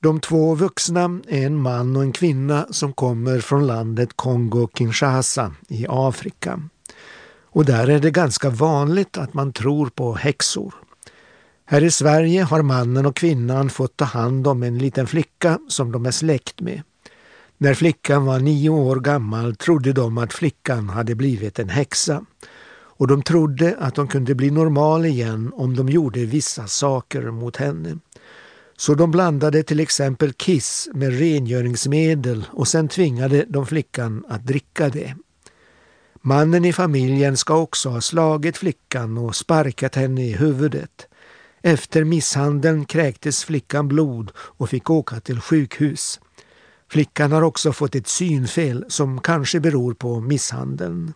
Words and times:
De 0.00 0.20
två 0.20 0.54
vuxna 0.54 1.20
är 1.28 1.46
en 1.46 1.62
man 1.62 1.96
och 1.96 2.02
en 2.02 2.12
kvinna 2.12 2.66
som 2.70 2.92
kommer 2.92 3.40
från 3.40 3.66
landet 3.66 4.08
Kongo-Kinshasa 4.16 5.52
i 5.68 5.86
Afrika. 5.88 6.60
Och 7.42 7.64
där 7.64 7.90
är 7.90 7.98
det 7.98 8.10
ganska 8.10 8.50
vanligt 8.50 9.18
att 9.18 9.34
man 9.34 9.52
tror 9.52 9.86
på 9.86 10.14
häxor. 10.14 10.74
Här 11.64 11.84
i 11.84 11.90
Sverige 11.90 12.42
har 12.42 12.62
mannen 12.62 13.06
och 13.06 13.16
kvinnan 13.16 13.70
fått 13.70 13.96
ta 13.96 14.04
hand 14.04 14.46
om 14.46 14.62
en 14.62 14.78
liten 14.78 15.06
flicka 15.06 15.58
som 15.68 15.92
de 15.92 16.06
är 16.06 16.10
släkt 16.10 16.60
med. 16.60 16.82
När 17.56 17.74
flickan 17.74 18.24
var 18.24 18.38
nio 18.38 18.70
år 18.70 18.96
gammal 18.96 19.56
trodde 19.56 19.92
de 19.92 20.18
att 20.18 20.32
flickan 20.32 20.88
hade 20.88 21.14
blivit 21.14 21.58
en 21.58 21.68
häxa 21.68 22.24
och 22.70 23.06
de 23.06 23.22
trodde 23.22 23.76
att 23.78 23.94
de 23.94 24.08
kunde 24.08 24.34
bli 24.34 24.50
normal 24.50 25.06
igen 25.06 25.52
om 25.54 25.76
de 25.76 25.88
gjorde 25.88 26.24
vissa 26.24 26.66
saker 26.66 27.30
mot 27.30 27.56
henne. 27.56 27.98
Så 28.80 28.94
de 28.94 29.10
blandade 29.10 29.62
till 29.62 29.80
exempel 29.80 30.32
kiss 30.32 30.88
med 30.94 31.18
rengöringsmedel 31.18 32.44
och 32.50 32.68
sen 32.68 32.88
tvingade 32.88 33.44
de 33.48 33.66
flickan 33.66 34.24
att 34.28 34.46
dricka 34.46 34.88
det. 34.88 35.14
Mannen 36.22 36.64
i 36.64 36.72
familjen 36.72 37.36
ska 37.36 37.56
också 37.56 37.88
ha 37.88 38.00
slagit 38.00 38.56
flickan 38.56 39.18
och 39.18 39.36
sparkat 39.36 39.94
henne 39.94 40.24
i 40.24 40.32
huvudet. 40.32 41.06
Efter 41.62 42.04
misshandeln 42.04 42.84
kräktes 42.84 43.44
flickan 43.44 43.88
blod 43.88 44.30
och 44.36 44.70
fick 44.70 44.90
åka 44.90 45.20
till 45.20 45.40
sjukhus. 45.40 46.20
Flickan 46.90 47.32
har 47.32 47.42
också 47.42 47.72
fått 47.72 47.94
ett 47.94 48.08
synfel 48.08 48.84
som 48.88 49.20
kanske 49.20 49.60
beror 49.60 49.94
på 49.94 50.20
misshandeln. 50.20 51.14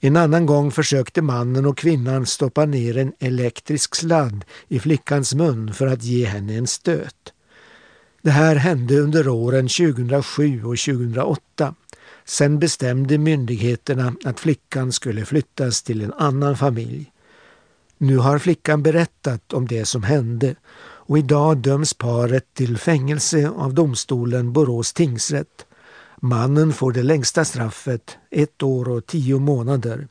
En 0.00 0.16
annan 0.16 0.46
gång 0.46 0.70
försökte 0.70 1.22
mannen 1.22 1.66
och 1.66 1.78
kvinnan 1.78 2.26
stoppa 2.26 2.66
ner 2.66 2.96
en 2.96 3.12
elektrisk 3.18 3.94
sladd 3.94 4.44
i 4.68 4.80
flickans 4.80 5.34
mun 5.34 5.74
för 5.74 5.86
att 5.86 6.02
ge 6.02 6.26
henne 6.26 6.54
en 6.54 6.66
stöt. 6.66 7.32
Det 8.22 8.30
här 8.30 8.56
hände 8.56 9.00
under 9.00 9.28
åren 9.28 9.68
2007 9.68 10.64
och 10.64 10.78
2008. 10.78 11.74
Sen 12.24 12.58
bestämde 12.58 13.18
myndigheterna 13.18 14.14
att 14.24 14.40
flickan 14.40 14.92
skulle 14.92 15.24
flyttas 15.24 15.82
till 15.82 16.02
en 16.02 16.12
annan 16.12 16.56
familj. 16.56 17.12
Nu 17.98 18.16
har 18.16 18.38
flickan 18.38 18.82
berättat 18.82 19.52
om 19.52 19.66
det 19.66 19.84
som 19.84 20.02
hände 20.02 20.54
och 21.08 21.18
idag 21.18 21.56
döms 21.56 21.94
paret 21.94 22.54
till 22.54 22.78
fängelse 22.78 23.48
av 23.48 23.74
domstolen 23.74 24.52
Borås 24.52 24.92
tingsrätt. 24.92 25.66
Mannen 26.20 26.72
får 26.72 26.92
det 26.92 27.02
längsta 27.02 27.44
straffet, 27.44 28.18
ett 28.30 28.62
år 28.62 28.88
och 28.88 29.06
tio 29.06 29.38
månader. 29.38 30.08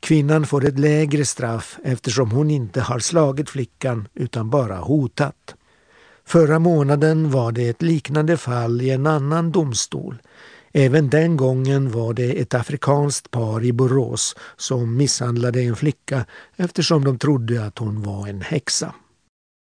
Kvinnan 0.00 0.46
får 0.46 0.64
ett 0.64 0.78
lägre 0.78 1.24
straff 1.24 1.78
eftersom 1.84 2.30
hon 2.30 2.50
inte 2.50 2.80
har 2.80 2.98
slagit 2.98 3.50
flickan 3.50 4.08
utan 4.14 4.50
bara 4.50 4.76
hotat. 4.76 5.54
Förra 6.24 6.58
månaden 6.58 7.30
var 7.30 7.52
det 7.52 7.68
ett 7.68 7.82
liknande 7.82 8.36
fall 8.36 8.82
i 8.82 8.90
en 8.90 9.06
annan 9.06 9.52
domstol. 9.52 10.22
Även 10.72 11.10
den 11.10 11.36
gången 11.36 11.90
var 11.90 12.14
det 12.14 12.40
ett 12.40 12.54
afrikanskt 12.54 13.30
par 13.30 13.64
i 13.64 13.72
Borås 13.72 14.36
som 14.56 14.96
misshandlade 14.96 15.60
en 15.62 15.76
flicka 15.76 16.24
eftersom 16.56 17.04
de 17.04 17.18
trodde 17.18 17.66
att 17.66 17.78
hon 17.78 18.02
var 18.02 18.28
en 18.28 18.40
häxa. 18.40 18.94